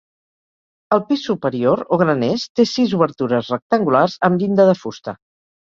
[0.95, 5.21] El pis superior o graners té sis obertures rectangulars, amb llinda de fusta.